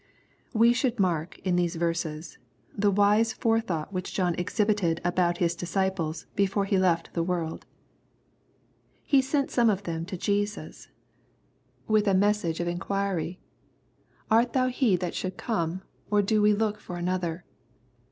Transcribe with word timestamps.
We 0.51 0.73
should 0.73 0.99
mark, 0.99 1.37
in 1.43 1.57
these 1.57 1.75
verses, 1.75 2.39
the 2.75 2.89
wise 2.89 3.33
fore 3.33 3.61
thought 3.61 3.93
which 3.93 4.15
John 4.15 4.33
exhibited 4.33 4.99
about 5.05 5.37
his 5.37 5.55
disciples, 5.55 6.25
before 6.35 6.65
he 6.65 6.79
left 6.79 7.13
the 7.13 7.21
world. 7.21 7.67
He 9.03 9.21
sent 9.21 9.51
some 9.51 9.69
of 9.69 9.83
them 9.83 10.05
to 10.07 10.17
Jesus, 10.17 10.87
with 11.87 12.07
a 12.07 12.15
message 12.15 12.55
LXJKE, 12.55 12.57
CHAP. 12.57 12.65
VII. 12.65 12.73
215 12.73 12.73
of 12.73 12.73
inquiry, 12.73 13.39
—"Art 14.35 14.53
thou 14.53 14.69
he 14.69 14.95
that 14.95 15.13
should 15.13 15.37
come, 15.37 15.83
or 16.09 16.23
do 16.23 16.41
we 16.41 16.55
lock 16.55 16.79
for 16.79 16.97
another?" 16.97 17.45